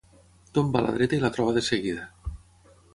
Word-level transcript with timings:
Tomba 0.59 0.79
a 0.81 0.81
la 0.87 0.95
dreta 0.97 1.17
i 1.19 1.21
la 1.27 1.33
troba 1.37 1.57
de 1.59 1.65
seguida. 1.71 2.11